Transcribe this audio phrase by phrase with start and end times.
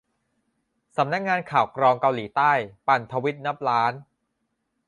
[0.97, 2.51] สำนักงานข่าวกรองเกาหลีใต้
[2.87, 3.93] ปั่นทวีตนับล้าน